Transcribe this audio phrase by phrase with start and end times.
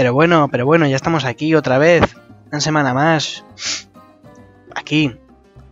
[0.00, 2.16] Pero bueno, pero bueno, ya estamos aquí otra vez.
[2.50, 3.44] Una semana más.
[4.74, 5.14] Aquí.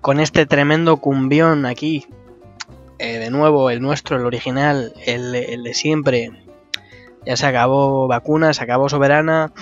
[0.02, 2.06] Con este tremendo cumbión aquí.
[2.98, 6.30] Eh, de nuevo, el nuestro, el original, el, de siempre.
[7.24, 9.54] Ya se acabó vacuna, se acabó soberana.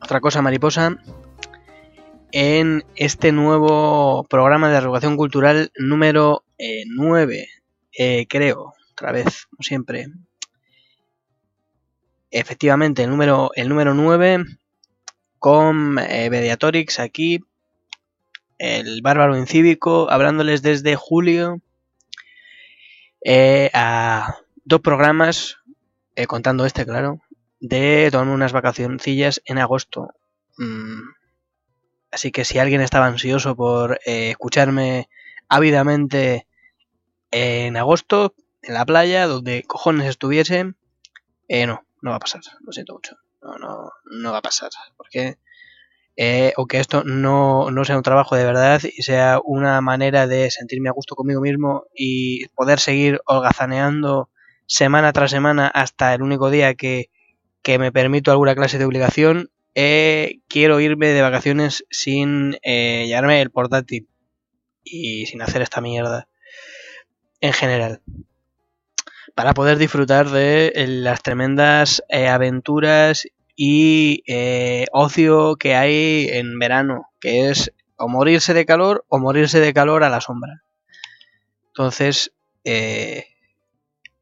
[0.00, 0.96] Otra cosa mariposa.
[2.32, 6.42] En este nuevo programa de educación cultural número
[6.86, 7.48] 9.
[7.98, 10.06] Eh, creo, otra vez, como siempre.
[12.36, 14.44] Efectivamente, el número, el número 9
[15.38, 16.56] con eh,
[16.98, 17.44] aquí,
[18.58, 21.60] el bárbaro incívico, hablándoles desde julio
[23.24, 24.34] eh, a
[24.64, 25.58] dos programas,
[26.16, 27.20] eh, contando este, claro,
[27.60, 30.08] de tomarme unas vacacioncillas en agosto.
[30.58, 31.02] Mm.
[32.10, 35.08] Así que si alguien estaba ansioso por eh, escucharme
[35.48, 36.48] ávidamente
[37.30, 40.74] en agosto, en la playa, donde cojones estuviese,
[41.46, 43.16] eh, no, no va a pasar, lo siento mucho.
[43.42, 44.68] No, no, no va a pasar.
[44.94, 45.38] Porque
[46.16, 50.26] eh, o que esto no, no sea un trabajo de verdad y sea una manera
[50.26, 54.28] de sentirme a gusto conmigo mismo y poder seguir holgazaneando
[54.66, 57.10] semana tras semana hasta el único día que,
[57.62, 63.40] que me permito alguna clase de obligación, eh, quiero irme de vacaciones sin eh, llevarme
[63.40, 64.08] el portátil
[64.84, 66.28] y sin hacer esta mierda
[67.40, 68.02] en general
[69.34, 76.58] para poder disfrutar de eh, las tremendas eh, aventuras y eh, ocio que hay en
[76.58, 80.64] verano, que es o morirse de calor o morirse de calor a la sombra.
[81.68, 82.32] Entonces,
[82.64, 83.26] eh,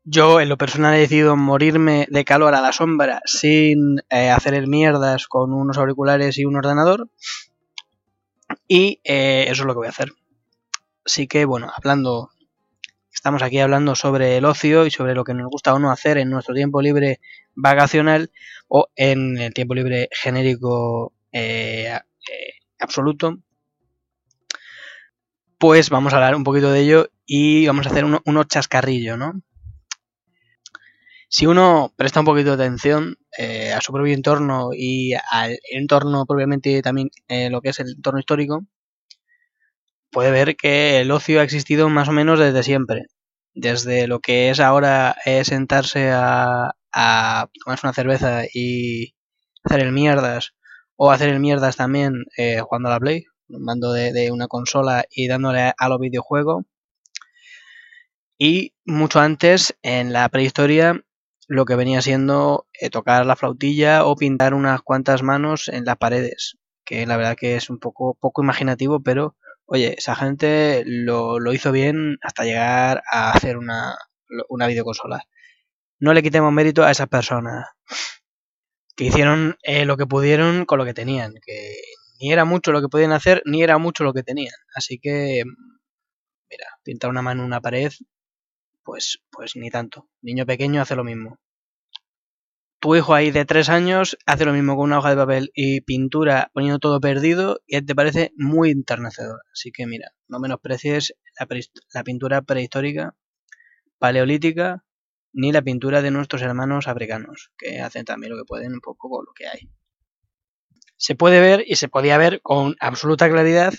[0.04, 4.54] yo en lo personal he decidido morirme de calor a la sombra sin eh, hacer
[4.54, 7.08] el mierdas con unos auriculares y un ordenador.
[8.66, 10.12] Y eh, eso es lo que voy a hacer.
[11.04, 12.30] Así que bueno, hablando,
[13.12, 16.18] estamos aquí hablando sobre el ocio y sobre lo que nos gusta o no hacer
[16.18, 17.20] en nuestro tiempo libre
[17.54, 18.30] vacacional
[18.68, 23.38] o en el tiempo libre genérico eh, eh, absoluto.
[25.58, 29.16] Pues vamos a hablar un poquito de ello y vamos a hacer uno, uno chascarrillo,
[29.16, 29.40] ¿no?
[31.28, 36.26] Si uno presta un poquito de atención eh, a su propio entorno y al entorno
[36.26, 37.10] propiamente también
[37.50, 38.66] lo que es el entorno histórico,
[40.12, 43.06] puede ver que el ocio ha existido más o menos desde siempre.
[43.54, 49.14] Desde lo que es ahora eh, sentarse a, a tomarse una cerveza y
[49.64, 50.54] hacer el mierdas,
[50.96, 55.04] o hacer el mierdas también eh, jugando a la Play, mando de, de una consola
[55.10, 56.64] y dándole a los videojuegos.
[58.38, 61.04] Y mucho antes, en la prehistoria,
[61.48, 65.96] lo que venía siendo eh, tocar la flautilla o pintar unas cuantas manos en las
[65.96, 69.36] paredes, que la verdad que es un poco, poco imaginativo, pero
[69.72, 73.96] oye, esa gente lo, lo hizo bien hasta llegar a hacer una,
[74.50, 75.24] una videoconsola.
[75.98, 77.68] No le quitemos mérito a esas personas
[78.94, 81.76] que hicieron eh, lo que pudieron con lo que tenían, que
[82.20, 84.54] ni era mucho lo que podían hacer, ni era mucho lo que tenían.
[84.74, 85.42] Así que,
[86.50, 87.92] mira, pintar una mano en una pared,
[88.84, 90.10] pues, pues ni tanto.
[90.20, 91.38] Niño pequeño hace lo mismo.
[92.82, 95.82] Tu hijo ahí de tres años hace lo mismo con una hoja de papel y
[95.82, 99.40] pintura poniendo todo perdido y te parece muy enternecedor.
[99.52, 101.46] Así que mira, no menosprecies la,
[101.94, 103.14] la pintura prehistórica,
[103.98, 104.84] paleolítica,
[105.32, 109.08] ni la pintura de nuestros hermanos africanos, que hacen también lo que pueden un poco
[109.08, 109.70] con lo que hay.
[110.96, 113.74] Se puede ver y se podía ver con absoluta claridad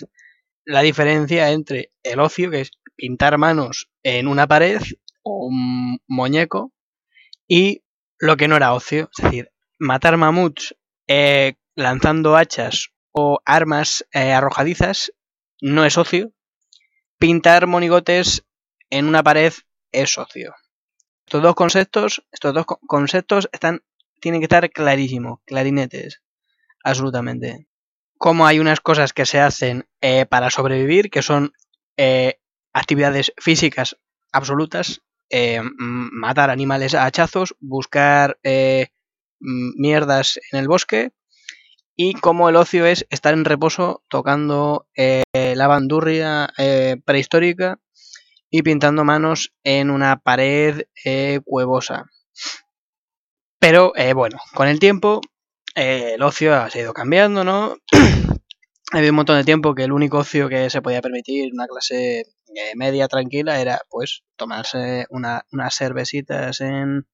[0.64, 4.80] la diferencia entre el ocio, que es pintar manos en una pared
[5.22, 6.72] o un muñeco,
[7.46, 7.83] y
[8.24, 10.74] lo que no era ocio, es decir, matar mamuts
[11.06, 15.12] eh, lanzando hachas o armas eh, arrojadizas
[15.60, 16.32] no es ocio,
[17.18, 18.46] pintar monigotes
[18.88, 19.52] en una pared
[19.92, 20.54] es ocio.
[21.26, 23.82] Estos dos conceptos, estos dos conceptos están,
[24.20, 26.22] tienen que estar clarísimos, clarinetes,
[26.82, 27.66] absolutamente.
[28.16, 31.52] Como hay unas cosas que se hacen eh, para sobrevivir, que son
[31.98, 32.40] eh,
[32.72, 33.98] actividades físicas
[34.32, 38.88] absolutas, eh, matar animales a hachazos, buscar eh,
[39.40, 41.12] mierdas en el bosque,
[41.96, 46.52] y como el ocio es estar en reposo tocando eh, la bandurria
[47.04, 47.78] prehistórica
[48.50, 50.86] y pintando manos en una pared
[51.44, 52.06] cuevosa.
[53.60, 55.20] Pero bueno, con el tiempo
[55.74, 57.76] el ocio ha ido cambiando, ¿no?
[58.92, 61.66] ha habido un montón de tiempo que el único ocio que se podía permitir, una
[61.66, 62.24] clase
[62.76, 67.06] media tranquila, era pues tomarse una, unas cervecitas en,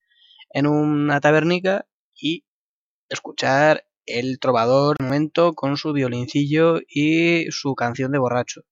[0.51, 2.45] en una tabernica y
[3.09, 8.63] escuchar el trovador un momento con su violincillo y su canción de borracho.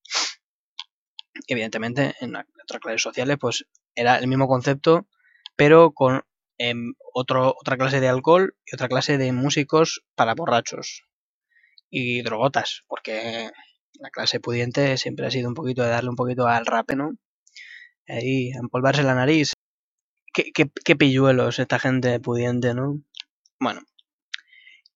[1.47, 3.65] Evidentemente, en otras clases sociales, pues
[3.95, 5.07] era el mismo concepto,
[5.57, 6.23] pero con
[6.59, 11.05] em, otro, otra clase de alcohol y otra clase de músicos para borrachos
[11.91, 13.51] y drogotas, porque
[13.99, 17.13] la clase pudiente siempre ha sido un poquito de darle un poquito al rape, ¿no?
[18.09, 19.53] Ahí, a empolvarse la nariz.
[20.33, 23.03] Qué, qué pilluelos esta gente pudiente, ¿no?
[23.59, 23.83] Bueno,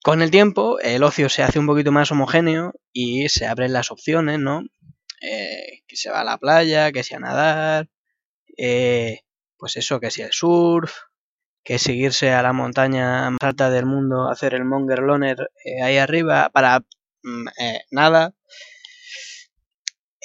[0.03, 3.93] con el tiempo el ocio se hace un poquito más homogéneo y se abren las
[3.93, 4.63] opciones, ¿no?
[5.21, 7.89] Eh, que se va a la playa, que sea nadar,
[8.59, 9.21] eh,
[9.57, 10.93] pues eso, que sea el surf,
[11.63, 15.99] que seguirse a la montaña más alta del mundo, hacer el Monger Loner eh, ahí
[15.99, 16.81] arriba para
[17.23, 17.47] mm,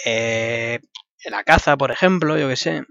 [0.06, 0.80] nada.
[1.26, 2.84] la caza, por ejemplo, yo que sé,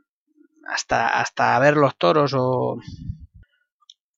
[0.69, 2.79] hasta, hasta ver los toros o,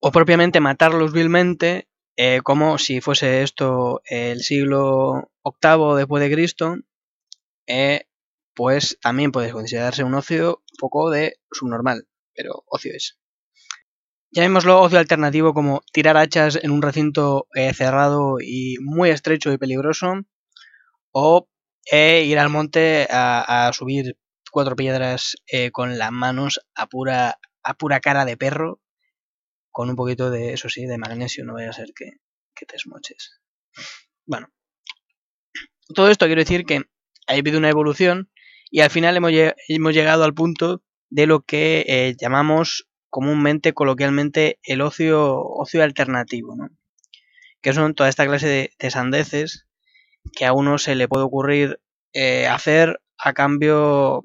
[0.00, 1.88] o propiamente matarlos vilmente,
[2.42, 6.76] como si fuese esto el siglo VIII después de Cristo,
[7.68, 8.06] eh,
[8.54, 13.18] pues también puede considerarse un ocio un poco de subnormal, pero ocio es.
[14.30, 19.58] Llamémoslo ocio alternativo como tirar hachas en un recinto eh, cerrado y muy estrecho y
[19.58, 20.22] peligroso,
[21.12, 21.48] o
[21.86, 24.16] eh, ir al monte a, subir
[24.50, 25.36] cuatro piedras
[25.72, 28.80] con las manos a pura, a pura cara de perro,
[29.78, 32.10] con un poquito de, eso sí, de magnesio, no vaya a ser que,
[32.66, 33.40] te esmoches.
[34.26, 34.48] Bueno,
[35.94, 36.82] todo esto quiero decir que
[37.28, 38.28] ha habido una evolución
[38.72, 44.80] y al final hemos, llegado al punto de lo que eh, llamamos comúnmente, coloquialmente, el
[44.80, 46.56] ocio, ocio alternativo,
[47.62, 49.67] que son toda esta clase de, sandeces
[50.36, 51.80] que a uno se le puede ocurrir
[52.12, 54.24] eh, hacer a cambio,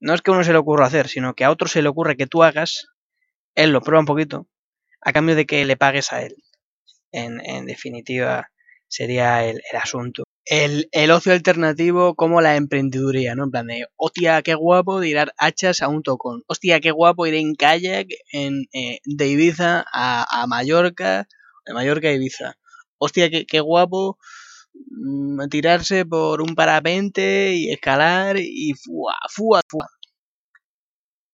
[0.00, 1.88] no es que a uno se le ocurra hacer, sino que a otro se le
[1.88, 2.88] ocurre que tú hagas,
[3.54, 4.46] él lo prueba un poquito,
[5.00, 6.36] a cambio de que le pagues a él.
[7.12, 8.50] En, definitiva,
[8.88, 13.44] sería el asunto el, el, ocio alternativo como la emprendeduría, ¿no?
[13.44, 16.44] En plan de, hostia, qué guapo tirar hachas a un tocón.
[16.46, 21.28] Hostia, qué guapo ir en kayak en, eh, de Ibiza a, a, Mallorca,
[21.66, 22.58] de Mallorca a Ibiza.
[22.98, 24.18] Hostia, qué, qué guapo
[25.50, 29.86] tirarse por un parapente y escalar y fuá, fuá, fuá.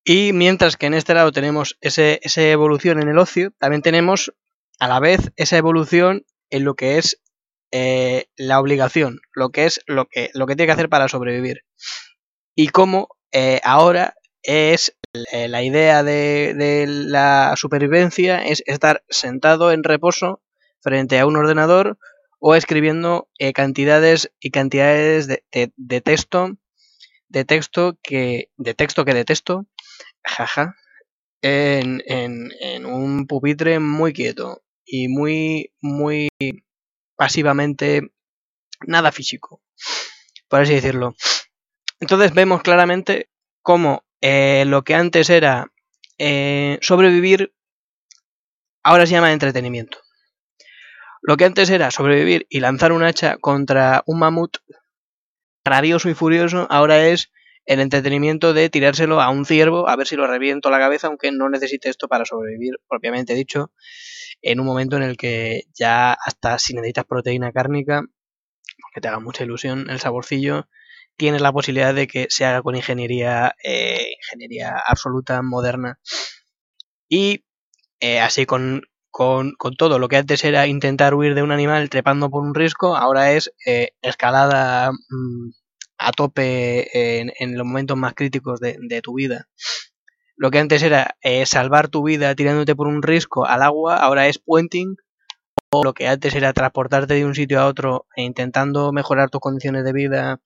[0.05, 4.33] Y mientras que en este lado tenemos ese, esa evolución en el ocio, también tenemos
[4.81, 7.21] a la vez esa evolución en lo que es
[7.71, 11.65] eh, la obligación, lo que es lo que, lo que tiene que hacer para sobrevivir.
[12.55, 14.97] Y cómo eh, ahora es
[15.33, 20.43] eh, la idea de, la supervivencia es estar sentado en reposo
[20.81, 21.99] frente a un ordenador
[22.45, 26.57] o escribiendo cantidades y cantidades de, texto
[27.29, 29.67] de texto que de texto que detesto
[30.25, 30.75] jaja
[31.41, 36.29] en, en un pupitre muy quieto y muy muy
[37.17, 38.13] pasivamente
[38.87, 39.63] nada físico,
[40.49, 41.15] por así decirlo.
[42.01, 43.31] Entonces vemos claramente
[43.63, 45.73] cómo eh, lo que antes era
[46.19, 47.55] eh, sobrevivir,
[48.83, 49.99] ahora se llama entretenimiento.
[51.23, 54.59] Lo que antes era sobrevivir y lanzar un hacha contra un mamut
[55.65, 57.31] rabioso y furioso, ahora es
[57.65, 61.31] el entretenimiento de tirárselo a un ciervo a ver si lo reviento la cabeza, aunque
[61.31, 63.73] no necesite esto para sobrevivir, propiamente dicho,
[64.43, 68.03] en un momento en el que ya hasta si necesitas proteína cárnica,
[68.93, 70.69] que te haga mucha ilusión el saborcillo,
[71.17, 76.01] tienes la posibilidad de que se haga con ingeniería, eh, ingeniería absoluta, moderna.
[77.09, 77.45] Y
[78.01, 82.31] eh, así con, con, todo, lo que antes era intentar huir de un animal trepando
[82.31, 85.51] por un risco, ahora es eh, escalada mm,
[85.99, 89.47] a tope en, los momentos más críticos de, de tu vida
[90.43, 94.27] lo que antes era eh, salvar tu vida tirándote por un risco al agua, ahora
[94.27, 94.97] es puenting.
[95.71, 99.41] O lo que antes era transportarte de un sitio a otro e intentando mejorar tus
[99.41, 100.41] condiciones de vida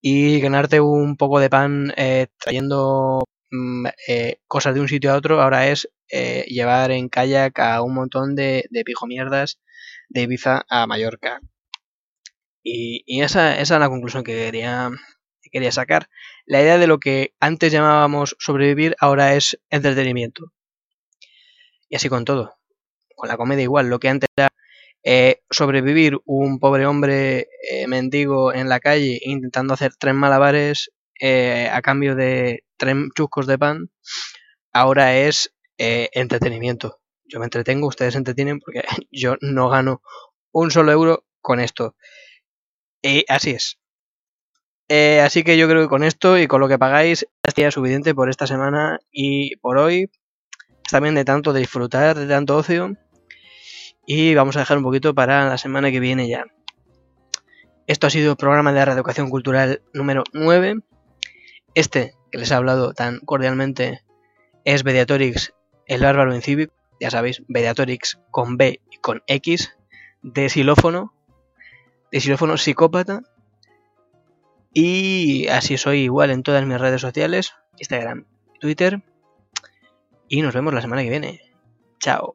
[0.00, 3.22] y ganarte un poco de pan eh, trayendo
[3.52, 7.94] mm, eh, cosas de un sitio a otro, ahora es llevar en kayak a un
[7.94, 9.58] montón de, de pijomierdas
[10.08, 11.40] de Ibiza a Mallorca.
[12.62, 14.90] Y, esa, esa, es la conclusión que quería,
[15.50, 16.08] quería sacar.
[16.46, 20.52] La idea de lo que antes llamábamos sobrevivir ahora es entretenimiento.
[21.88, 22.54] Y así con todo.
[23.16, 23.88] Con la comedia igual.
[23.88, 24.48] Lo que antes era
[25.04, 31.68] eh, sobrevivir un pobre hombre eh, mendigo en la calle intentando hacer tres malabares eh,
[31.72, 33.90] a cambio de tres chuscos de pan,
[34.72, 35.54] ahora es
[36.12, 37.00] entretenimiento.
[37.24, 40.02] Yo me entretengo, ustedes se entretienen porque yo no gano
[40.52, 41.96] un solo euro con esto.
[43.02, 43.78] Y así es.
[44.88, 48.14] Eh, así que yo creo que con esto y con lo que pagáis ya suficiente
[48.14, 50.10] por esta semana y por hoy.
[50.90, 52.96] También de tanto disfrutar, de tanto ocio.
[54.06, 56.44] Y vamos a dejar un poquito para la semana que viene ya.
[57.86, 60.76] Esto ha sido el programa de reeducación cultural número 9.
[61.74, 64.02] Este que les he hablado tan cordialmente
[64.64, 65.54] es Mediatorix
[65.86, 69.76] el bárbaro incívico, ya sabéis, Vedatorix con B y con X,
[70.22, 71.14] de xilófono,
[72.10, 73.22] de xilófono psicópata.
[74.72, 78.26] Y así soy igual en todas mis redes sociales, Instagram,
[78.60, 79.02] Twitter.
[80.28, 81.40] Y nos vemos la semana que viene.
[81.98, 82.34] Chao.